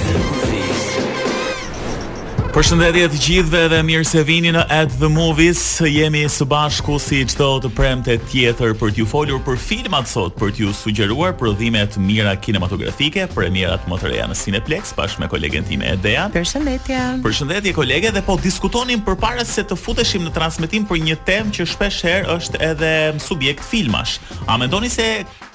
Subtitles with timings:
[2.51, 5.61] Përshëndetje të gjithëve dhe mirë se vini në At The Movies.
[5.87, 10.51] Jemi së bashku si çdo të premte tjetër për t'ju folur për filmat sot, për
[10.57, 15.93] t'ju sugjeruar prodhime të mira kinematografike, premiera të reja në Cineplex bashkë me kolegen time
[15.93, 16.25] Edea.
[16.35, 16.99] Përshëndetje.
[17.23, 21.69] Përshëndetje kolege dhe po diskutonin përpara se të futeshim në transmetim për një temë që
[21.77, 22.93] shpeshherë është edhe
[23.23, 24.19] subjekt filmash.
[24.51, 25.13] A mendoni se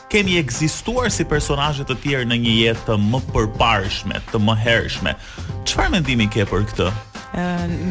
[0.09, 5.15] kemi ekzistuar si personazhe të tjerë në një jetë të më përparshme, të më herëshme.
[5.65, 6.89] Çfarë mendimi ke për këtë?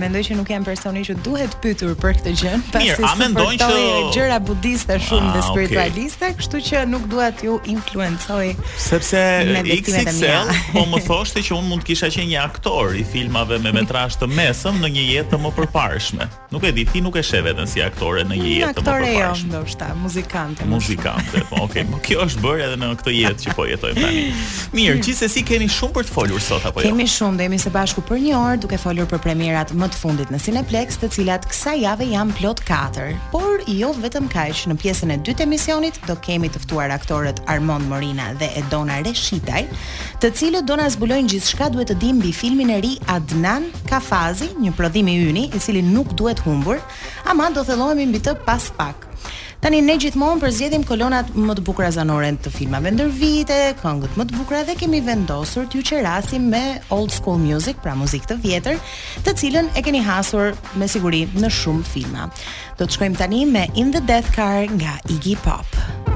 [0.00, 3.76] mendoj që nuk jam personi që duhet pyetur për këtë gjë, pasi a mendon që
[4.14, 8.54] gjëra budiste shumë dhe ah, spiritualiste, kështu që nuk dua t'ju influencoj.
[8.80, 13.04] Sepse eh, XXL po më thoshte që un mund të kisha qenë një aktor i
[13.04, 16.28] filmave me metrazh të mesëm në një jetë të më përparshme.
[16.54, 18.80] Nuk e di, ti nuk e sheh veten si aktore në një jetë të më
[18.80, 19.20] përparshme.
[19.20, 20.68] Aktore jo, ndoshta, muzikante.
[20.70, 24.24] Muzikante, po, okay, po kjo është bërë edhe në këtë jetë që po jetojmë tani.
[24.78, 26.88] Mirë, gjithsesi keni shumë për të folur sot apo jo?
[26.92, 30.30] Kemi shumë, jemi së bashku për një orë duke folur për mirat më të fundit
[30.32, 33.12] në Cineplex, të cilat kësaj jave janë plot 4.
[33.32, 37.42] Por jo vetëm kaq, në pjesën e dytë të misionit do kemi të ftuar aktorët
[37.50, 39.64] Armand Morina dhe Edona Reshitaj,
[40.22, 44.74] të cilët do na zbulojnë gjithçka duhet të dimbi filmin e ri Adnan Kafazi, një
[44.78, 46.80] prodhim i yni, i cili nuk duhet humbur,
[47.28, 49.10] ama do thellohemi mbi të pas pak.
[49.64, 54.26] Tani ne gjithmonë përzgjedhim kolonat më të bukura zanore të filmave ndër vite, këngët më
[54.28, 56.60] të bukura dhe kemi vendosur t'ju çerasi me
[56.92, 58.82] old school music, pra muzikë të vjetër,
[59.24, 62.28] të cilën e keni hasur me siguri në shumë filma.
[62.76, 65.64] Do të shkojmë tani me In the Death Car nga Iggy Pop.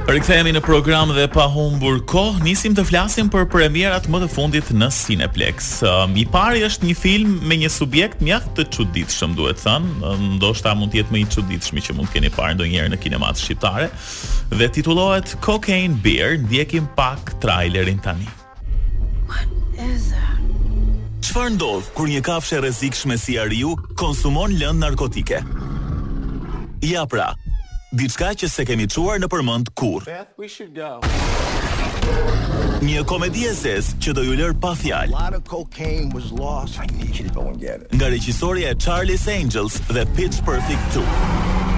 [0.09, 4.71] Rikthehemi në program dhe pa humbur kohë, nisim të flasim për premierat më të fundit
[4.73, 5.67] në Cineplex.
[5.85, 10.73] Um, I pari është një film me një subjekt mjaft të çuditshëm, duhet thënë, ndoshta
[10.81, 13.41] mund të jetë më i çuditshëm që mund të keni parë ndonjëherë në kinema mas
[13.41, 13.91] shqiptare
[14.59, 18.27] dhe titullohet Cocaine Beer, ndjekim pak trailerin tani.
[19.27, 19.49] What
[19.87, 20.39] is that?
[21.21, 25.43] Çfarë ndodh kur një kafshë e rrezikshme si Ariu konsumon lëndë narkotike?
[26.89, 27.35] Ja pra,
[27.93, 30.23] diçka që se kemi çuar në përmend kurrë.
[32.89, 35.11] Një komedi e zez që do ju lër pa fjalë.
[37.99, 41.77] Nga regjisoria e Charlie's Angels dhe Pitch Perfect 2.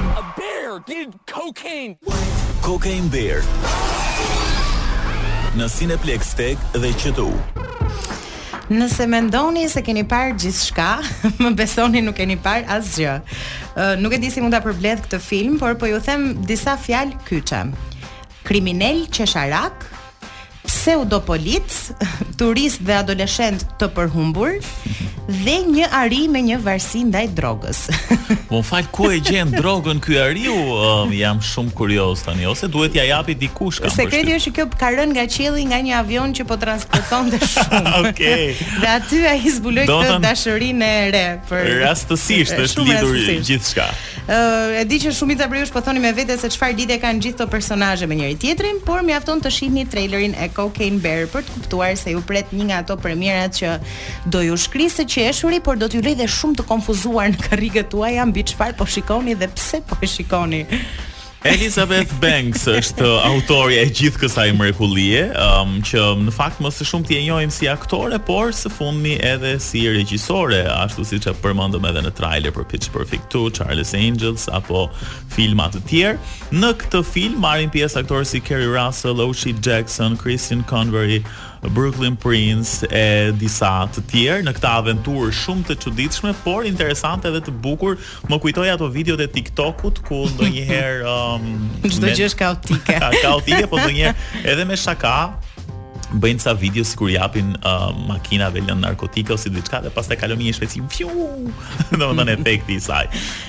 [0.70, 1.97] Bear did cocaine.
[2.62, 3.42] Cocaine Bear.
[5.58, 7.32] Në Cineplex Tech dhe QTU.
[8.70, 10.88] Nëse me ndoni se keni parë gjithë shka,
[11.42, 13.16] më besoni nuk keni parë asë gjë.
[14.04, 17.14] Nuk e di si mund të përbledh këtë film, por po ju them disa fjalë
[17.26, 17.60] kyçe.
[18.47, 19.88] Kriminal që sharak,
[22.41, 24.53] turist dhe adoleshent të përhumbur,
[25.30, 27.80] dhe një ari me një varsin ndaj drogës.
[28.50, 30.54] Po fal ku e gjen drogën ky ariu?
[30.74, 33.92] Um, jam shumë kurioz tani ose duhet ja japi dikush kam.
[33.94, 37.94] Sekreti është kjo ka rënë nga qielli nga një avion që po transportonte shumë.
[38.00, 38.12] Okej.
[38.12, 38.70] Okay.
[38.82, 40.26] Dhe aty ai zbuloi këtë tën...
[40.26, 43.86] dashurinë e re për rastësisht është lidhur gjithçka.
[44.26, 46.98] Ë uh, e di që shumë i zabrish po thoni me vete se çfarë lidhje
[47.04, 51.28] kanë gjithë këto personazhe me njëri tjetrin, por mjafton të shihni trailerin e Cocaine Bear
[51.30, 53.76] për të kuptuar se ju pret një nga ato premierat që
[54.34, 58.14] do ju shkrisë qeshuri, por do t'ju lej dhe shumë të konfuzuar në kërrigët të
[58.31, 60.62] mbi çfarë po shikoni dhe pse po shikoni.
[61.48, 66.84] Elizabeth Banks është autori e gjithë kësa i mrekulie, um, që në fakt më së
[66.91, 71.88] shumë e njojmë si aktore, por së fundmi edhe si regjisore, ashtu si që përmëndëm
[71.92, 74.86] edhe në trailer për Pitch Perfect 2, Charles Angels, apo
[75.36, 76.34] filmat të tjerë.
[76.60, 81.22] Në këtë film, marim pjesë aktore si Kerry Russell, Oshie Jackson, Christian Convery,
[81.68, 87.42] Brooklyn Prince e disa të tjerë në këtë aventurë shumë të çuditshme, por interesante dhe
[87.45, 87.98] të bukur.
[88.30, 91.51] Më kujtoi ato videot e TikTokut ku ndonjëherë um,
[91.84, 92.98] çdo gjë është kaotike.
[93.24, 95.18] kaotike, po ndonjëherë edhe me shaka,
[96.18, 100.41] bëjnë ca video si kur japin uh, makinave lën narkotike ose diçka dhe pastaj kalon
[100.42, 101.10] një shpeci fiu
[101.92, 103.04] do të thonë efekti i saj.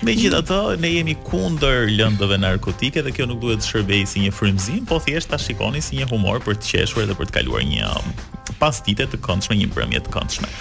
[0.05, 4.85] Megjithatë, ne jemi kundër lëndëve narkotike dhe kjo nuk duhet të shërbejë si një frymëzim,
[4.89, 7.89] po thjesht ta shikoni si një humor për të qeshur dhe për të kaluar një
[7.89, 8.13] um,
[8.61, 10.51] pastite të këndshme, një brëmje të këndshme.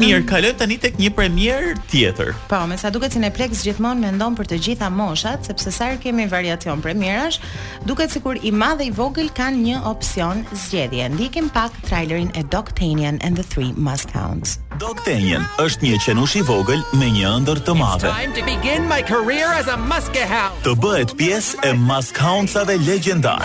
[0.00, 2.30] Mirë, kalojmë tani tek një premier tjetër.
[2.48, 6.00] Po, me sa duket se si gjithmonë mendon për të gjitha moshat, sepse sa herë
[6.00, 7.40] kemi variacion premierash,
[7.84, 11.08] duket sikur i madh dhe i vogël kanë një opsion zgjedhje.
[11.12, 14.58] Ndikim pak trailerin e Doc Tanyan and the Three Must Hounds.
[14.80, 18.12] Doc Tanyan është një qenush i vogël me një ëndër të madhe.
[20.64, 23.44] Të bëhet pjesë e Must Hounds-ave legjendare.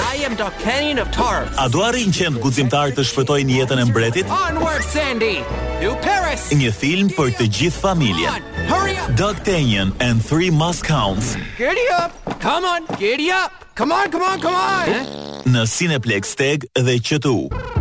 [1.58, 4.32] A do arrin qend guximtarët të shpëtojnë jetën e mbretit?
[4.48, 5.42] Onward Sandy.
[5.78, 8.44] You perish Një film për të gjithë familjen.
[9.18, 11.36] Dog Tenyon and Three Must Counts.
[11.58, 12.14] Get up.
[12.40, 13.52] Come on, get up.
[13.76, 14.88] Come on, come on, come on.
[14.88, 15.42] Eh?
[15.54, 17.77] Në Cineplex Tag dhe QTU.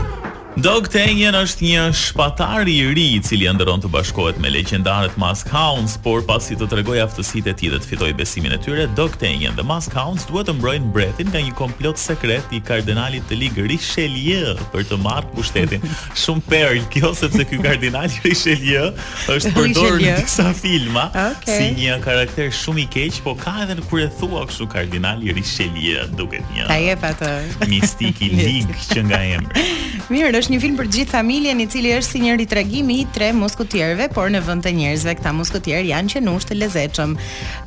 [0.57, 5.51] Dog Tenjen është një shpatar i ri i cili ndërron të bashkohet me legjendarët Mask
[5.53, 9.19] Hounds, por pasi të tregoj aftësitë e tij dhe të fitoj besimin e tyre, Dog
[9.21, 13.37] Tenjen dhe Mask Hounds duhet të mbrojnë mbretin nga një komplot sekret i kardinalit të
[13.43, 15.85] ligë Richelieu për të marrë pushtetin.
[16.23, 18.89] Shumë perl kjo sepse ky kardinal Richelieu
[19.37, 21.67] është përdorur në disa filma okay.
[21.69, 25.21] si një karakter shumë i keq, por ka edhe në kur e thua kështu kardinal
[25.37, 26.71] Richelieu duket një.
[26.73, 27.13] Ai e pa
[27.69, 29.69] mistik i ligë që nga emri.
[30.07, 33.33] Mirë është një film për gjithë familjen i cili është si një ritregim i tre
[33.35, 37.17] muskutierëve, por në vend të njerëzve këta muskutier janë qenush të lezetshëm.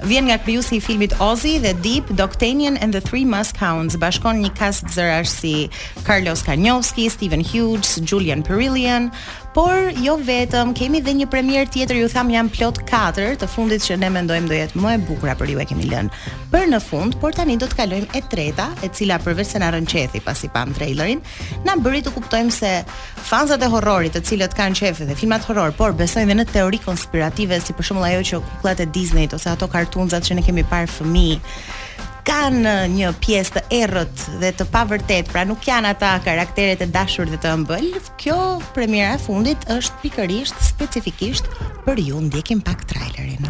[0.07, 4.39] Vjen nga krijuesi i filmit Ozzy dhe Deep, Doctanian and the Three Muskhounds Hounds, bashkon
[4.45, 5.53] një cast zërash si
[6.07, 9.09] Carlos Kanyovski, Stephen Hughes, Julian Perillian,
[9.53, 9.73] por
[10.03, 13.95] jo vetëm, kemi dhe një premier tjetër, ju tham jam plot 4, të fundit që
[14.01, 16.19] ne mendojmë do jetë më e bukura për ju e kemi lënë.
[16.53, 19.71] Për në fund, por tani do të kalojmë e treta, e cila përveç se na
[19.73, 21.21] rënqethi pasi pam trailerin,
[21.65, 22.73] na bëri të kuptojmë se
[23.25, 26.81] fansat e horrorit, të cilët kanë qef dhe filmat horror, por besojnë dhe në teori
[26.85, 30.65] konspirative, si për shembull ajo që kuklat e Disney ose ato kartunzat që ne kemi
[30.69, 31.45] parë fëmijë,
[32.29, 37.29] kanë një pjesë të errët dhe të pavërtet, pra nuk janë ata karakteret e dashur
[37.31, 37.87] dhe të ëmbël.
[38.21, 38.35] Kjo
[38.75, 41.49] premiera e fundit është pikërisht specifikisht
[41.87, 43.49] për ju ndjekim pak trailerin.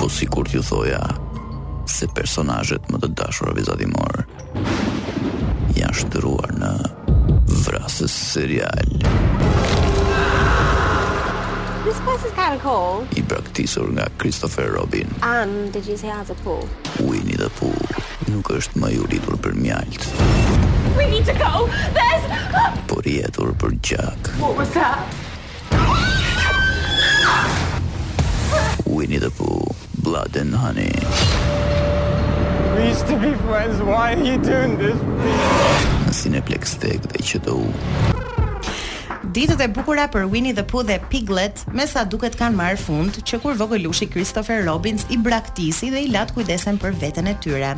[0.00, 1.02] Po sikur t'ju thoja
[1.88, 4.24] se personazhet më të dashur vizatimor
[5.78, 6.72] janë shtruar në
[7.68, 8.98] vrasës serial.
[12.20, 13.06] This is kind of cool.
[13.14, 15.06] I praktisur nga Christopher Robin.
[15.22, 16.66] Um, did you say it's a pool?
[16.98, 17.78] We need a pool.
[18.26, 20.02] Nuk është më i ulitur për mjalt.
[20.98, 21.70] We need to go.
[21.94, 22.26] There's
[22.90, 24.18] Por i etur për Jack.
[24.42, 25.06] What was that?
[28.84, 29.70] Winnie the Pooh,
[30.02, 30.98] Blood and Honey.
[32.74, 34.98] We used to be friends, why are you doing this?
[36.10, 37.60] Në Cineplex Tech dhe që do
[39.28, 43.18] Ditët e bukura për Winnie the Pooh dhe Piglet, me sa duket kanë marrë fund,
[43.28, 47.74] që kur vogëlushi Christopher Robbins i braktisi dhe i latë kujdesen për veten e tyre.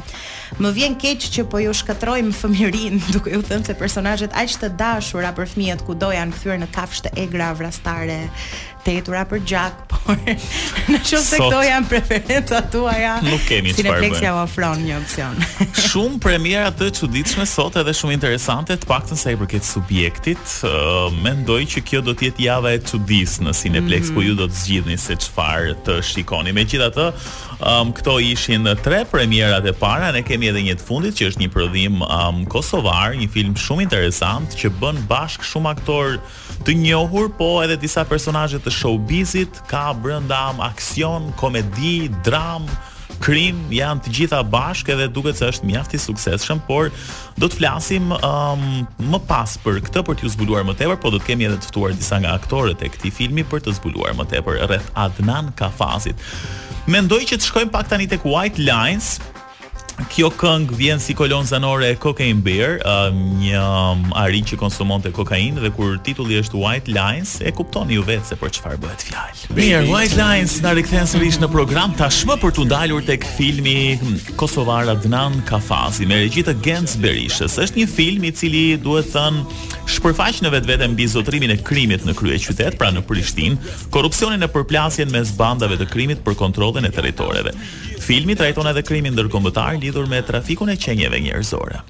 [0.63, 4.71] Më vjen keq që po ju shkatrojm fëmjërin, duke u thënë se personazhet aq të
[4.79, 8.21] dashura për fëmijët ku do janë kthyer në kafshë të egra vrastare,
[8.85, 10.35] tetura për gjak, por në
[11.05, 13.13] qoftë se këto janë preferenca tuaja.
[13.27, 13.83] Nuk kemi çfarë.
[13.83, 15.37] Cineplexi ja ofron një opsion.
[15.91, 20.41] shumë premiera të çuditshme sot edhe shumë interesante, të paktën sa i përket subjektit.
[20.67, 24.17] Uh, mendoj që kjo do të jetë java e çudis në Cineplex mm -hmm.
[24.17, 26.53] ku ju do të zgjidhni se çfarë të shikoni.
[26.57, 27.09] Megjithatë,
[27.61, 31.41] um, këto ishin tre premierat e para, ne kemi edhe një të fundit që është
[31.45, 36.19] një prodhim um, kosovar, një film shumë interesant që bën bashk shumë aktor
[36.65, 42.67] të njohur, po edhe disa personazhe showbizit ka brenda am aksion, komedi, dram,
[43.23, 46.89] krim, janë të gjitha bashkë edhe duket se është mjaft i suksesshëm, por
[47.37, 48.63] do të flasim um,
[49.13, 51.69] më pas për këtë për t'ju zbuluar më tepër, po do të kemi edhe të
[51.73, 56.23] ftuar disa nga aktorët e këtij filmi për të zbuluar më tepër rreth Adnan Kafazit.
[56.91, 59.19] Mendoj që të shkojmë pak tani tek White Lines,
[60.09, 65.13] kjo këngë vjen si kolon zanore e Cocaine Bear, um, një um, arin që konsumonte
[65.15, 69.05] kokainë dhe kur titulli është White Lines, e kuptoni ju vetë se për çfarë bëhet
[69.09, 69.43] fjalë.
[69.57, 74.21] Mirë, White Lines na së sërish në program tashmë për të ndalur tek filmi hmm,
[74.41, 77.59] Kosovar Adnan Kafazi me regjitë të Gens Berishës.
[77.65, 79.45] Është një film i cili duhet thënë
[79.91, 85.11] shpërfaq në vetvete mbi zotrimin e krimit në kryeqytet, pra në Prishtinë, korrupsionin e përplasjen
[85.15, 87.55] mes bandave të krimit për kontrollin e territoreve.
[88.01, 91.83] Filmi trajton edhe krimin ndërkombëtar lidhur me trafikun e qenieve njerëzore.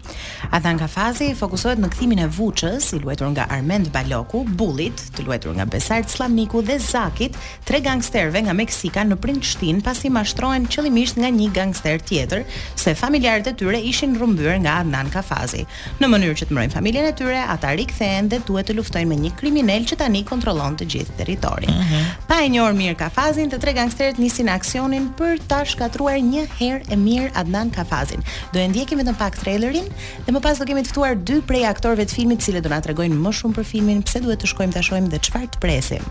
[0.56, 5.54] Athan Kafazi fokusohet në kthimin e Vuçës, i luajtur nga Arment Baloku, Bullit, të luajtur
[5.54, 7.36] nga Besart Slamniku dhe Zakit,
[7.68, 12.42] tre gangsterëve nga Meksika në Prindshtin pasi mashtrohen qëllimisht nga një gangster tjetër,
[12.74, 15.62] se familjarët e tyre ishin rrëmbyer nga Adnan Kafazi.
[16.02, 19.20] Në mënyrë që të mbrojnë familjen e tyre, ata rikthehen dhe duhet të luftojnë me
[19.28, 21.70] një kriminal që tani kontrollon të gjithë territorin.
[21.70, 21.94] Uh mhm.
[21.94, 22.18] -huh.
[22.26, 26.42] Pa e njohur mirë Kafazin, të tre gangsterët nisin aksionin për ta shkatërruar ftuar një
[26.58, 28.22] herë e mirë Adnan Kafazin.
[28.52, 29.86] Do e ndjekim vetëm pak trailerin
[30.26, 32.72] dhe më pas do kemi të ftuar dy prej aktorëve të filmit, të cilët do
[32.72, 35.62] na tregojnë më shumë për filmin, pse duhet të shkojmë ta shohim dhe çfarë të
[35.62, 36.06] presim.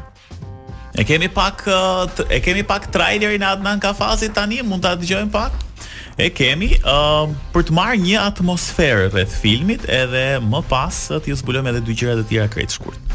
[0.99, 1.65] E kemi pak
[2.29, 5.65] e kemi pak trailerin Adnan Kafazit tani, mund ta dëgjojmë pak?
[6.19, 11.73] E kemi uh, për të marrë një atmosferë rreth filmit edhe më pas të zbulojmë
[11.75, 13.08] edhe dy gjëra të tjera krejt shkurt.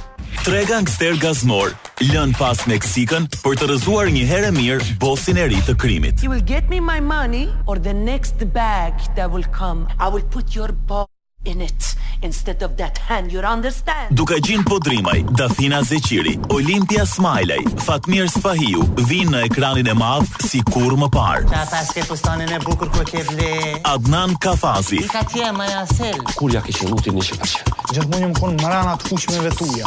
[0.44, 1.70] Tre gangster gazmor
[2.04, 6.20] lën pas Meksikën për të rrëzuar një herë mirë bosin e ri të krimit.
[6.20, 9.86] You will get me my money or the next bag that will come.
[9.96, 11.08] I will put your boss
[11.44, 17.62] in it instead of that hand you understand Duka gjin podrimaj Dathina Zeqiri Olimpia Smiley
[17.86, 22.60] Fatmir Sfahiu vin në ekranin e madh si kur më parë Ta pas ke e
[22.64, 25.50] bukur ku ke vle Adnan Kafazi Ka ti e
[25.82, 27.56] asel Kur ja kishin lutin nishin bash
[27.92, 29.86] Gjithmonë më kon marana të fuqme vetuja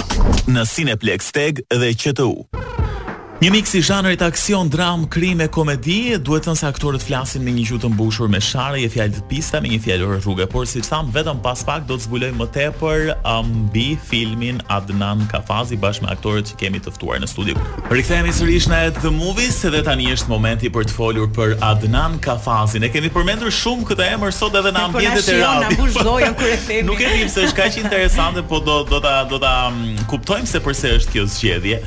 [0.53, 2.47] Në Cineplex Tag dhe QTU
[3.37, 7.51] Një miks i zhanrit aksion, dram, krim e komedi, duhet të nëse aktorët flasin me
[7.53, 10.65] një gjutë bushur mbushur me shara e fjallë të pista, me një fjallë rrugë por
[10.65, 14.57] si të thamë, vetëm pas pak do të zbuloj më tepër um, mbi um, filmin
[14.73, 17.61] Adnan Kafazi bashkë me aktorët që kemi tëftuar në studio.
[17.93, 22.81] Rikthejemi sërish në The Movies, dhe tani është momenti për të folur për Adnan Kafazi.
[22.81, 26.81] Ne kemi përmendur shumë këtë emër sot edhe në ambjendet e po radi.
[26.89, 29.91] Nuk e dim se është ka që interesante, po do, do, ta, do ta um,
[30.09, 30.67] kuptojmë se
[30.97, 31.83] është kjo zgjedhje.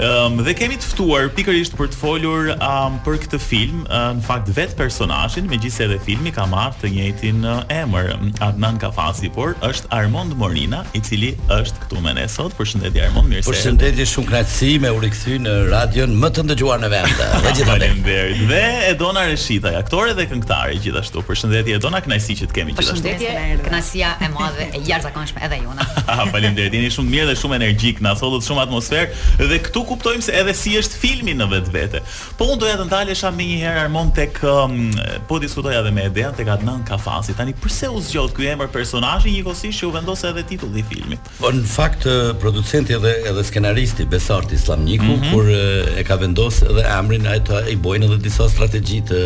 [0.00, 4.22] Um, dhe kemi të ftuar pikërisht për të folur um, për këtë film, uh, në
[4.24, 8.08] fakt vetë personazhin, megjithëse edhe filmi ka marrë të njëjtin uh, emër,
[8.46, 12.54] Adnan Kafasi, por është Armand Morina, i cili është këtu me ne sot.
[12.56, 13.58] Përshëndetje Armand, mirë se erdhe.
[13.58, 17.20] Përshëndetje shumë kënaqësi me u rikthy në radion më të ndëgjuar në vend.
[17.72, 18.40] Faleminderit.
[18.48, 18.62] dhe
[18.94, 21.20] Edona Reshita, aktore dhe këngëtare gjithashtu.
[21.28, 23.10] Përshëndetje Edona, kënaqësi që të kemi gjithashtu.
[23.10, 25.86] Përshëndetje, kënaqësia e madhe e jashtëzakonshme edhe jona.
[26.32, 26.80] Faleminderit.
[26.80, 30.34] Jeni shumë mirë dhe shumë energjik, na thotë shumë atmosferë dhe këtu këtu kuptojmë se
[30.38, 32.00] edhe si është filmi në vetvete.
[32.38, 34.76] Po unë doja të ndalesha më një herë Armon tek um,
[35.28, 37.34] po diskutoja edhe me Edean tek Adnan Kafasi.
[37.38, 41.32] Tani pse u zgjod ky emër personazhi njëkohësisht që u vendos edhe titulli i filmit.
[41.40, 42.06] Po në fakt
[42.42, 45.32] producenti edhe edhe skenaristi Besart Islamniku mm -hmm.
[45.32, 49.20] kur e ka vendosur edhe emrin ai i bojnë edhe disa strategji të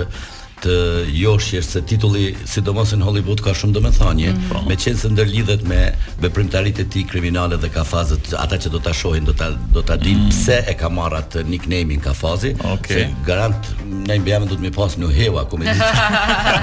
[0.64, 0.76] të
[1.12, 4.46] joshjes se titulli sidomos në Hollywood ka shumë domethënie, mm.
[4.48, 4.62] Po.
[4.68, 5.80] meqense ndërlidhet me
[6.22, 9.96] veprimtaritë e tij kriminale dhe kafazët, ata që do ta shohin do ta do ta
[10.00, 10.30] din mm.
[10.32, 12.54] pse e ka marr atë nickname-in kafazi.
[12.76, 13.04] Okay.
[13.04, 13.68] Se garant
[14.08, 15.68] në NBA do të më pas në Hewa, ku di.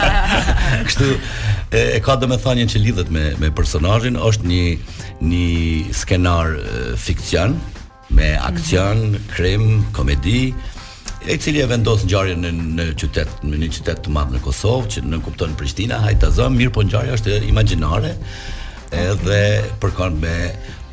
[0.90, 4.64] Kështu e, e ka domethënien që lidhet me me personazhin, është një
[5.24, 6.52] një skenar
[6.98, 7.60] fikcion fiksion
[8.14, 9.22] me aksion, mhm.
[9.34, 9.64] krim,
[9.96, 10.52] komedi,
[11.26, 14.90] e cili e vendos ngjarjen në në qytet, në një qytet të madh në Kosovë,
[14.92, 18.12] që nuk kupton Prishtinë, hajta zë, mirë po ngjarja është imagjinare.
[18.94, 19.38] Edhe
[19.82, 20.34] përkon me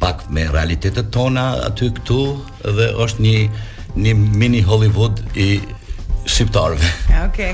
[0.01, 2.21] pak me realitetet tona aty këtu
[2.77, 3.37] dhe është një
[4.07, 5.59] një mini Hollywood i
[6.31, 6.85] shqiptarëve.
[7.09, 7.11] Okej.
[7.21, 7.53] Ah, okay.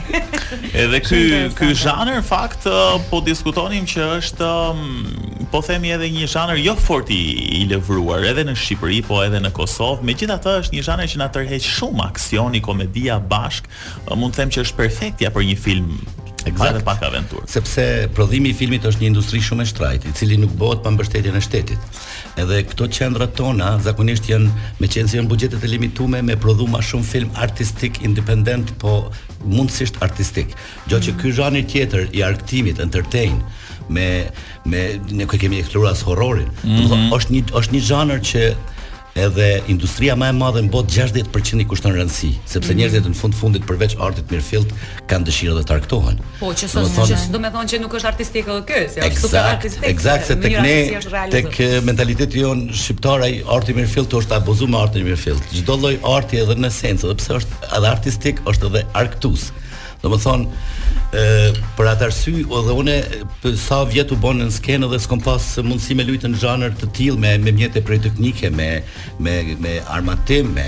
[0.87, 1.21] edhe ky
[1.59, 2.64] ky zhanër fakt
[3.11, 4.50] po diskutonim që është
[5.50, 7.18] po themi edhe një zhanër jo fort i,
[7.59, 10.06] i lëvruar edhe në Shqipëri, po edhe në Kosovë.
[10.06, 13.66] Megjithatë është një zhanër që na tërheq shumë aksioni, komedia bashk.
[14.14, 15.90] Mund të them që është perfektja për një film
[16.46, 16.82] Exact.
[16.84, 17.42] pak aventur.
[17.46, 20.92] Sepse prodhimi i filmit është një industri shumë e shtrajt, i cili nuk bëhet pa
[20.94, 21.98] mbështetjen e shtetit.
[22.38, 26.68] Edhe këto qendra tona zakonisht janë me qenë se janë buxhetet e limituara me prodhu
[26.90, 29.10] shumë film artistik independent, po
[29.42, 30.54] mundësisht artistik.
[30.86, 33.42] Gjo që ky zhani tjetër i arktimit entertain
[33.88, 34.06] me
[34.70, 34.84] me
[35.18, 36.46] ne kemi eksploruar as horrorin.
[36.62, 36.88] Mm -hmm.
[36.90, 38.42] Do po, është një është një zhanër që
[39.16, 42.80] edhe industria më e madhe në botë 60% i kushton rëndësi, sepse mm.
[42.80, 44.75] njerëzit në fund fundit përveç artit mirëfillt
[45.11, 46.20] kanë dëshirë dhe të argëtohen.
[46.40, 49.90] Po, që sot do me thonë që nuk është artistike kjo, ja, është super artistikë,
[49.90, 55.06] Eksakt, se tek ne tek mentaliteti jon shqiptar ai arti mirëfillt është abuzuar me artin
[55.08, 55.50] mirëfillt.
[55.61, 59.49] Çdo lloj arti edhe në esencë, edhe pse është edhe artistik, është edhe argëtues.
[60.04, 60.50] Domethënë,
[61.14, 61.45] ë
[61.76, 62.95] për atë arsye edhe unë
[63.62, 67.21] sa vjet u bën në skenë dhe s'kam pas mundësi me në xhanër të tillë
[67.23, 68.69] me me mjete prej teknike me
[69.23, 70.64] me me armatim me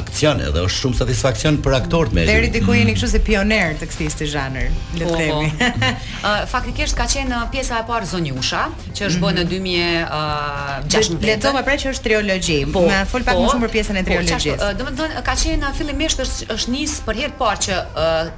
[0.00, 2.98] aksion edhe është shumë satisfaksion për aktorët me deri diku jeni mm.
[3.00, 5.92] kështu si pioner të këtij të xhanër le të themi
[6.54, 11.18] faktikisht ka qenë uh, pjesa e parë zonjusha që është bën në 2016 mhm.
[11.18, 13.46] uh, le të them pra që është triologji po, më fol pak po.
[13.46, 16.98] më shumë për pjesën e po, triologjisë uh, domethënë ka qenë fillimisht është është nis
[17.08, 17.80] për herë të parë që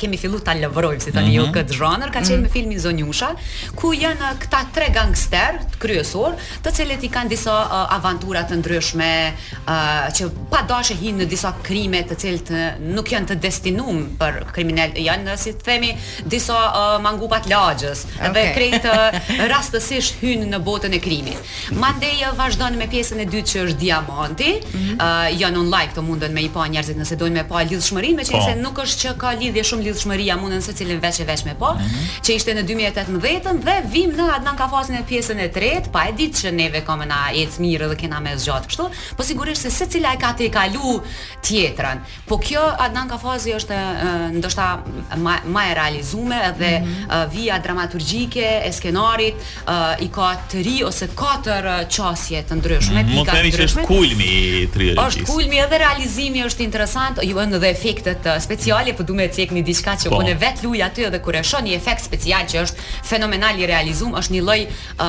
[0.04, 1.54] kemi filluar ta lëvrojmë si tani jo mhm.
[1.56, 2.40] këtë runner, ka qenë mm -hmm.
[2.40, 2.52] me mhm.
[2.54, 3.30] filmin Zonjusha,
[3.80, 6.34] ku janë këta tre gangster kryesor,
[6.64, 9.72] të cilët i kanë disa uh, avantura të ndryshme, uh,
[10.16, 12.60] që pa dashë hinë në disa krime të cilët uh,
[12.96, 15.90] nuk janë të destinum për kriminal, janë uh, si të themi
[16.34, 18.32] disa uh, mangupat lagjës, okay.
[18.36, 19.18] dhe krejt uh,
[19.52, 21.38] rastësisht hynë në botën e krimit.
[21.82, 24.96] Mandeja vazhdojnë me pjesën e dytë që është diamanti, mm -hmm.
[25.04, 28.16] uh, janë on like të mundën me i pa njerëzit nëse dojnë me pa lidhshmërinë,
[28.18, 28.50] me po.
[28.64, 31.78] nuk është që ka lidhje shumë lidhshmëria mundën secilin vetë që vesh me po, mm
[31.78, 32.22] -hmm.
[32.24, 32.62] që ishte në
[33.60, 36.80] 2018 dhe vim në Adnan Kafasin e pjesën e tretë, pa e ditë që neve
[36.86, 38.86] kemë na ecë mirë dhe kena me zgjat kështu,
[39.16, 41.00] po sigurisht se secila e ka të kalu
[41.42, 41.98] tjetrën.
[42.26, 43.76] Po kjo Adnan Kafazi është
[44.38, 44.82] ndoshta
[45.26, 47.28] më ma, e realizuar dhe mm -hmm.
[47.34, 49.34] via dramaturgjike e skenarit
[50.00, 51.64] i ka të ri ose katër
[51.94, 53.10] çësje të ndryshme, mhm.
[53.12, 53.82] pikë ka të ndryshme.
[53.86, 55.06] Kulmi i trilogjisë.
[55.08, 59.92] Është kulmi edhe realizimi është interesant, ju edhe efektet speciale, po duhet të cekni diçka
[59.96, 60.16] që po.
[60.20, 63.58] unë vet luj aty aty dhe kur e shoh një efekt special që është fenomenal
[63.62, 64.60] i realizuar, është një lloj
[65.00, 65.08] ë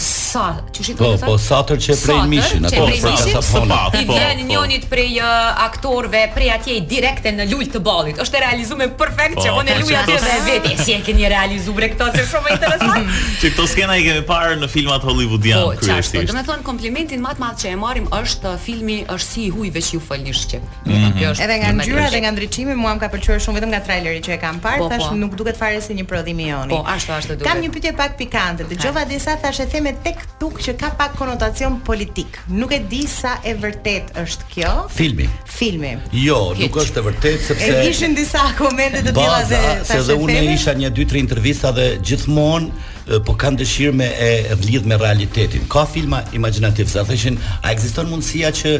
[0.00, 3.14] sa, çu shit thonë Po, po sa tër që prej mishin pra, apo pra sa
[3.18, 3.78] të thonë.
[3.96, 4.46] Ti vjen po.
[4.52, 5.18] njonit prej
[5.66, 8.20] aktorëve, prej atje direkte në lulë të ballit.
[8.24, 11.28] Është realizuar me perfekt po, që unë po, luaj atë dhe vetë si e keni
[11.34, 13.10] realizuar këtë këto është shumë interesant.
[13.42, 16.16] Çi këto skena i kemi parë në filmat hollywoodian kryesisht.
[16.16, 16.32] Po, çfarë?
[16.32, 19.52] Do të thonë komplimentin më të madh që e marrim është filmi është si i
[19.58, 20.64] huj veç ju falni shqip.
[20.86, 21.20] Mhm.
[21.36, 24.38] Edhe nga ngjyra dhe nga ndriçimi mua më ka pëlqyer shumë vetëm nga traileri që
[24.38, 25.14] e kam parë po, thash po.
[25.22, 26.74] nuk duket fare si një prodhim i joni.
[26.74, 27.48] Po, ashtu ashtu duket.
[27.48, 28.66] Kam një pyetje pak pikante.
[28.70, 32.40] Dëgjova disa thashë theme tek tuk që ka pak konotacion politik.
[32.52, 34.72] Nuk e di sa e vërtet është kjo.
[34.96, 35.26] Filmi.
[35.58, 35.94] Filmi.
[36.24, 40.00] Jo, nuk është e vërtet sepse E ishin disa komente të tilla se thashë se
[40.10, 42.89] dhe unë isha një dy tre intervista dhe gjithmonë
[43.26, 44.28] po kanë dëshirë me e
[44.66, 45.64] lidh me realitetin.
[45.72, 48.74] Ka filma imagjinativ, sa thëshin, a ekziston mundësia që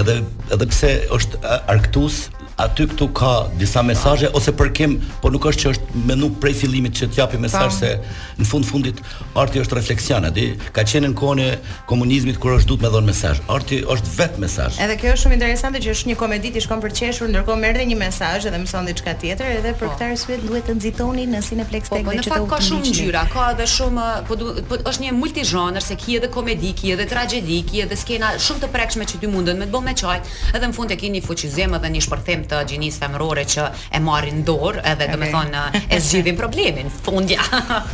[0.01, 0.15] Edhe
[0.53, 1.35] edhe pse është
[1.67, 2.29] arktus,
[2.61, 6.35] aty këtu ka disa mesazhe ose për kem, po nuk është që është me nuk
[6.43, 7.91] prej fillimit që t'japi mesazh se
[8.37, 8.99] në fund fundit
[9.41, 10.45] arti është refleksion, a di?
[10.75, 11.49] Ka qenë në kohën e
[11.89, 13.41] komunizmit kur është duhet me dhon mesazh.
[13.55, 14.77] Arti është vetë mesazh.
[14.85, 17.61] Edhe kjo është shumë interesante që është një komedi ti shkon për të qeshur, ndërkohë
[17.63, 19.93] merrte një mesazh edhe mëson diçka tjetër, edhe për po.
[19.95, 23.25] këtë arsye duhet të nxitoni në Cineplex po, Tech po, po, në ka shumë ngjyra,
[23.33, 24.37] ka edhe shumë po,
[24.69, 28.65] po është një multizhanër se ki edhe komedi, ki edhe tragjedi, ki edhe skena shumë
[28.65, 30.17] të prekshme që ti mundën me të bëmë me çaj,
[30.55, 34.41] edhe në fund e keni fuqizëm edhe një shpërthim të gjinisë femërore që e marrin
[34.47, 35.61] dorë edhe do të thonë
[35.95, 37.45] e zgjidhin problemin fundja.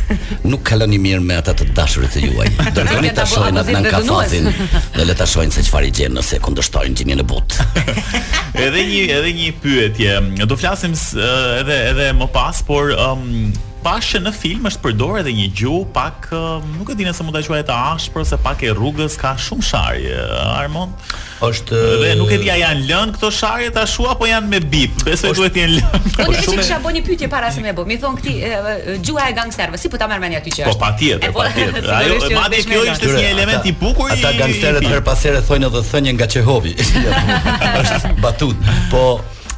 [0.47, 2.49] nuk kaloni mirë me ata të dashurit të juaj.
[2.77, 4.49] Do ta thoni tash në atë nga fazin
[4.95, 7.67] dhe le ta shohin se çfarë gjen nëse kundërshtojnë gjinin e butë.
[8.67, 10.17] Edhe një edhe një pyetje.
[10.45, 10.95] Do flasim
[11.59, 13.27] edhe edhe më pas, por um,
[13.85, 16.29] pashë në film është përdorë edhe një gjuhë pak
[16.77, 19.65] nuk e di nëse mund ta quaj të ashpër se pak e rrugës ka shumë
[19.67, 20.15] sharje.
[20.55, 21.11] Armand
[21.45, 25.03] është dhe nuk e di a janë lënë këto sharje tashu apo janë me bip.
[25.05, 26.13] Besoj duhet të jenë lënë.
[26.15, 26.57] Po ne shumë...
[26.63, 27.85] kisha bën një pyetje para se më bë.
[27.91, 28.35] Mi thon këti
[29.05, 30.71] gjuha e gangsterëve, si po ta marr mendja aty që po, është?
[30.71, 31.87] Po patjetër, patjetër.
[31.99, 35.69] Ajo madje kjo ishte si një element i bukur i ata gangsterët për pas thonë
[35.69, 36.73] edhe thënë nga Çehovi.
[36.81, 38.73] Është batut.
[38.89, 39.05] Po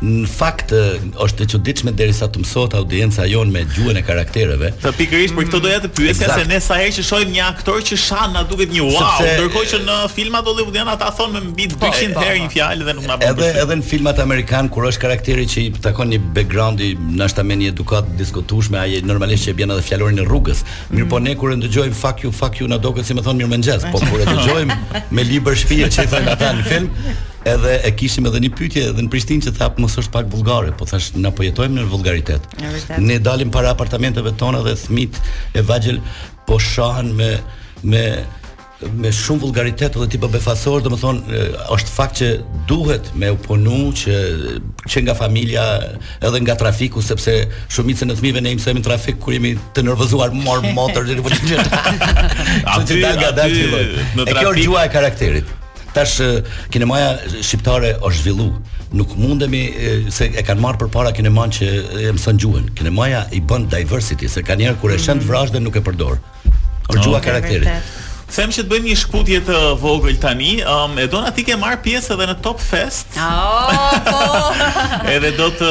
[0.02, 0.70] në fakt
[1.18, 4.72] është e çuditshme derisa të mësohet audienca jon me gjuhën e karaktereve.
[4.84, 7.82] Të pikërisht për këtë doja të pyesja se ne sa herë që shohim një aktor
[7.88, 11.70] që shan na duket një wow, ndërkohë që në filmat hollywoodian ata thonë me mbi
[11.74, 12.44] 200 po, po, herë po.
[12.44, 13.34] një fjalë dhe nuk na bën.
[13.34, 17.46] Edhe edhe në filmat amerikan kur është karakteri që i takon një background i ndoshta
[17.48, 20.62] me një edukat diskutueshme, ai normalisht që bën edhe fjalorin e rrugës.
[20.94, 23.40] Mirë po ne kur e dëgjojmë fuck you fuck you na duket si më thon
[23.42, 24.80] mirëmëngjes, po kur e dëgjojmë
[25.18, 26.92] me libër shtëpi që i ata në film,
[27.54, 30.74] edhe e kishim edhe një pyetje edhe në Prishtinë që thap mos është pak bullgare,
[30.80, 32.48] po thash na po jetojmë në vulgaritet.
[33.04, 35.20] Ne dalim para apartamenteve tona dhe thmit
[35.58, 36.02] e vagjël
[36.48, 37.32] po shohën me
[37.84, 38.04] me
[39.02, 41.40] me shumë vulgaritet edhe tipa befasor, domethënë thonë
[41.74, 42.28] është fakt që
[42.70, 44.18] duhet me u punu që
[44.92, 45.64] që nga familja
[46.30, 47.36] edhe nga trafiku sepse
[47.78, 51.56] shumica e fëmijëve ne mësojmë trafik kur jemi të nervozuar mor motor deri po çet.
[52.76, 54.04] Aty në trafik.
[54.04, 55.56] E kjo është gjuha e karakterit
[55.98, 56.18] tash
[56.74, 57.10] kinemaja
[57.48, 58.48] shqiptare është zhvillu
[59.02, 59.62] nuk mundemi
[60.18, 61.70] se e kanë marrë përpara kineman që
[62.08, 65.32] e mëson gjuhën kinemaja i bën diversity se kanë njerë kur e shënd mm.
[65.32, 67.26] vrazh dhe nuk e përdor është gjua okay.
[67.30, 67.96] karakterit
[68.36, 70.58] Them që të bëjmë një shkputje të vogël tani.
[70.60, 73.16] Ëm um, e dona ti ke marr pjesë edhe në Top Fest.
[73.48, 74.24] Oh, po.
[75.14, 75.68] edhe do të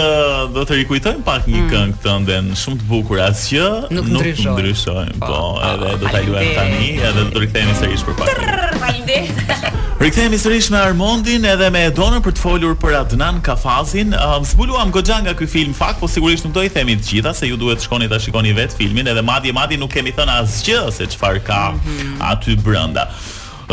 [0.55, 1.69] do të rikujtojmë pak një mm.
[1.73, 5.19] këngë tënde shumë të bukur as që nuk ndryshojmë.
[5.21, 8.43] Po, po, edhe do ah, ta luajmë tani, edhe do të rikthehemi sërish për pak.
[8.77, 9.67] Faleminderit.
[9.97, 14.13] Rikthehemi sërish me Armandin edhe me Edonën për të folur për Adnan Kafazin.
[14.19, 17.33] um, zbuluam goxha nga ky film fak, po sigurisht nuk do i themi të gjitha
[17.35, 20.37] se ju duhet të shkoni ta shikoni vet filmin, edhe madje madje nuk kemi thënë
[20.43, 22.19] asgjë se çfarë ka mm -hmm.
[22.33, 23.11] aty aty brenda.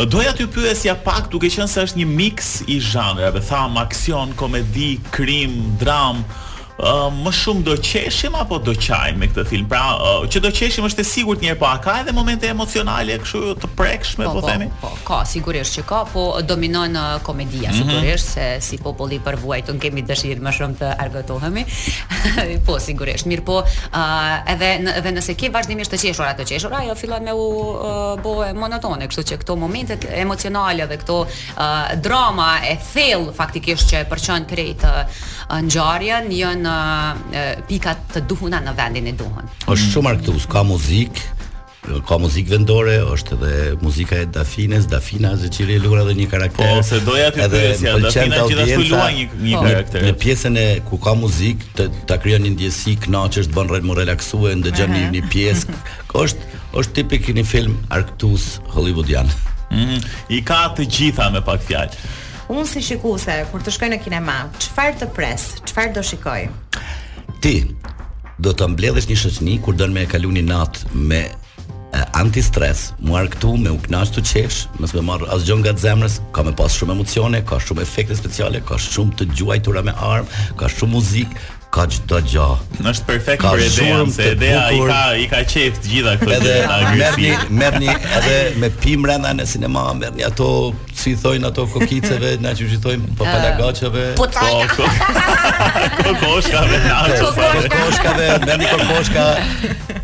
[0.04, 4.96] Doja t'ju pyesja pak, duke qenë se është një miks i zhanrave, tham aksion, komedi,
[5.14, 6.24] krim, dramë,
[6.74, 9.66] më shumë do qeshim apo do qajmë me këtë film.
[9.70, 13.18] Pra, uh, që do qeshim është e sigurt njëherë po a ka edhe momente emocionale
[13.22, 14.66] kështu të prekshme po, po, po themi?
[14.82, 17.90] Po, ka, sigurisht që ka, po dominon komedia mm -hmm.
[17.90, 21.62] sigurisht se si populli për vuajtën kemi dëshirë më shumë të argëtohemi.
[22.66, 23.26] po, sigurisht.
[23.26, 23.56] Mirë, po,
[23.92, 27.84] uh, edhe edhe nëse ke vazhdimisht të qeshur ato qeshur, ajo fillon me u uh,
[28.24, 31.28] bëhet monotone, kështu që këto momente emocionale dhe këto uh,
[32.06, 36.24] drama e thellë faktikisht që e përçojnë drejt uh, ngjarjen,
[36.64, 39.46] në pikat të duhuna në vendin e duhun.
[39.66, 39.92] Është mm.
[39.94, 41.30] shumë arktus, ka muzikë
[42.08, 43.50] ka muzikë vendore, është edhe
[43.84, 46.70] muzika e Dafines, Dafina që i lë lura dhe një karakter.
[46.78, 49.64] Po, se doja ti të thjesë, Dafina gjithashtu luan një një po.
[49.66, 50.06] karakter.
[50.06, 53.84] Në pjesën e ku ka muzikë, të ta krijon një ndjesë kënaqësh, të bën rrel
[53.90, 55.76] më relaksue, ndëgjon një një pjesë.
[56.24, 59.28] Është është tipik një film arktus hollywoodian.
[59.28, 62.04] Ëh, mm, i ka të gjitha me pak fjalë.
[62.48, 65.46] Unë si shikuese, kur të shkoj në kinema, çfarë të pres?
[65.64, 66.42] Çfarë do shikoj?
[67.40, 67.54] Ti
[68.44, 71.22] do të mbledhësh një shoqëni kur do me e kaluani natë me
[72.18, 76.42] antistres, muar këtu me u kënaq të qesh, mos më marr asgjë nga zemrës, ka
[76.46, 80.68] me pas shumë emocione, ka shumë efekte speciale, ka shumë të gjuajtura me armë, ka
[80.74, 81.42] shumë muzikë,
[81.74, 82.44] ka gjitha gja
[82.90, 84.98] është perfekt për e dea Se e dea i ka,
[85.32, 90.18] ka qeft gjitha këtë gjitha Merë një, mer një edhe me pimë në sinema, Merë
[90.20, 90.48] një ato
[90.94, 93.50] Si thojnë ato kokiceve Në që që thojnë për Po, ah.
[93.54, 94.92] po, po
[96.04, 99.26] kokoshkave po, Kokoshkave Merë një kokoshka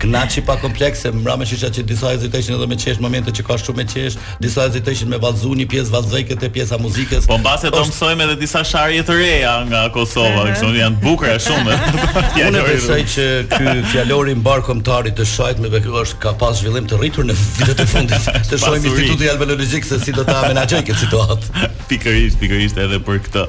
[0.01, 3.83] Knaçi pa komplekse, mbra shisha që disa hezitojnë edhe me qesh, momente që ka shumë
[3.83, 5.19] me qesh, disa hezitojnë me
[5.61, 7.27] një pjesë vallzëke te pjesa muzikës.
[7.29, 11.05] Po mbase do të mësojmë edhe disa sharje të reja nga Kosova, që janë të
[11.05, 11.77] bukura shumë.
[12.49, 16.57] Unë e besoj që ky fjalori mbar komtarit të shajt me veç është ka pas
[16.63, 18.31] zhvillim të rritur në vitet e fundit.
[18.51, 21.69] Të shohim Institutin Albanologjik se si do ta menaxhojë këtë situatë.
[21.91, 23.45] Pikërisht, pikërisht edhe për këtë.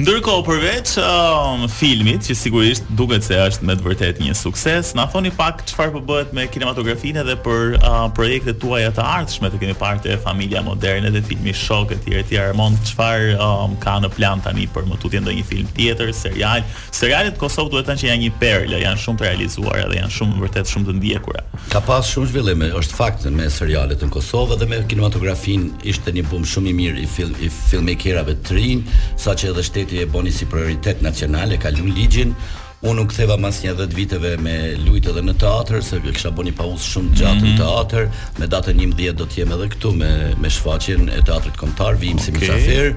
[0.00, 5.04] Ndërkohë përveç um, filmit, që sigurisht duket se është me të vërtet një sukses, na
[5.12, 9.60] thoni pak çfarë po bëhet me kinematografinë dhe për uh, projektet tuaja të ardhshme, të
[9.60, 12.36] kemi parë te Familja Moderne dhe filmi Shok etj etj.
[12.46, 16.64] Armand, çfarë um, ka në plan tani për më tutje ndonjë film tjetër, serial?
[16.96, 20.16] Serialet Kosovë duhet të thënë që janë një perlë, janë shumë të realizuara dhe janë
[20.16, 21.44] shumë vërtet shumë të ndjekura.
[21.74, 26.24] Ka pas shumë zhvillime, është fakt me serialet në Kosovë dhe me kinematografinë ishte një
[26.32, 30.06] bum shumë i mirë i film i filmmakerëve të rinj, saqë edhe shteti qyteti e
[30.10, 32.34] boni si prioritet nacional e ka lënë ligjin.
[32.80, 34.54] Unë nuk theva mas një dhe viteve me
[34.86, 37.44] lujt edhe në teatr, se kësha bo një paus shumë gjatë mm -hmm.
[37.44, 37.62] në mhm.
[37.62, 41.94] teatr, me datën një mdhjet do t'jeme edhe këtu me, me shfaqin e teatrit komtar,
[42.00, 42.24] vijim okay.
[42.24, 42.94] si misafir.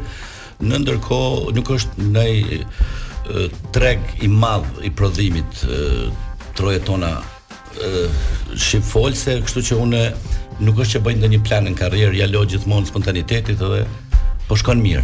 [0.64, 1.20] Në ndërko,
[1.54, 2.36] nuk është nëj
[3.72, 5.52] treg i madh i prodhimit
[6.56, 8.08] troje tona e,
[8.58, 8.84] shqip
[9.46, 10.12] kështu që une
[10.60, 13.86] nuk është që bëjnë dhe një plan në karrierë, ja lo gjithmonë spontanitetit dhe...
[14.48, 15.04] po shkon mirë.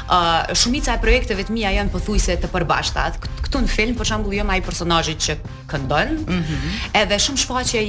[0.10, 3.20] uh, shumica e projekteve të mia janë pothuajse të përbashkëta.
[3.44, 5.36] Këtu në film për shembull jo më ai personazhi që
[5.74, 6.16] këndon.
[6.28, 6.80] Mm -hmm.
[7.04, 7.84] Edhe shumë shfaqje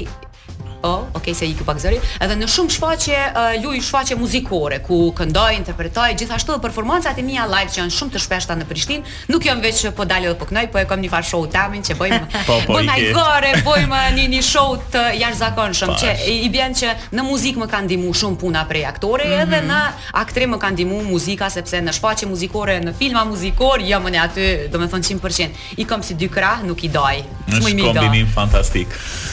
[0.86, 1.96] O, ok, se i ky pak zëri.
[2.20, 7.22] Edhe në shumë shfaqje, uh, luj shfaqje muzikore ku këndoj, interpretoj, gjithashtu dhe performancat e
[7.24, 10.34] mia live që janë shumë të shpeshta në Prishtinë, nuk janë veç po dalë dhe
[10.40, 12.26] po kënoj, po e kam një far show tamin që bëjmë.
[12.48, 12.80] po, po,
[13.16, 17.88] gore, bëjmë një një show të jashtëzakonshëm që i bjen që në muzikë më kanë
[17.88, 19.42] ndihmuar shumë puna prej aktore mm -hmm.
[19.42, 19.80] edhe në
[20.24, 24.18] aktrim më kanë ndihmuar muzika sepse në shfaqje muzikore, në filma muzikor, jam jo unë
[24.24, 25.48] aty, domethënë 100%.
[25.76, 27.24] I kam si dy krah, nuk i daj.
[27.48, 28.88] Shumë mi Kombinim fantastik.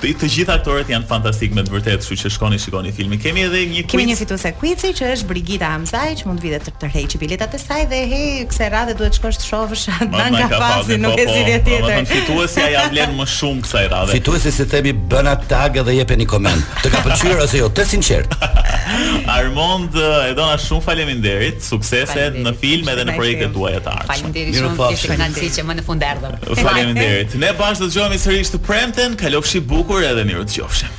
[0.00, 3.20] Të, të gjithë aktorët janë fantastik me të vërtetë, shu që shkoni, shikoni filmin.
[3.24, 3.92] Kemi edhe një quiz...
[3.92, 7.20] Kemi një fitu se quizi, që është Brigita Amzaj, që mund vide të tërhej që
[7.20, 11.18] biletat e saj, dhe hey, kse radhe duhet shkosh të shofësh, atë nga fazi, nuk
[11.20, 12.10] e si dhe tjetër.
[12.12, 14.16] Fituesi ja vlen më shumë kësaj radhe.
[14.18, 16.76] Fituesi se themi bëna tag dhe jepeni koment.
[16.84, 18.36] Të ka pëlqyer ose jo, të sinqert.
[19.36, 19.94] Armond
[20.28, 24.12] e dona shumë faleminderit, suksese në film edhe në projektet tuaja të ardhshme.
[24.12, 26.36] Faleminderit shumë, kishë po, kanë që më në fund erdhëm.
[26.60, 27.36] Faleminderit.
[27.42, 30.94] Ne bashkë do të dëgjojmë sërish të premten, kalofshi bukur edhe mirë të qofshim.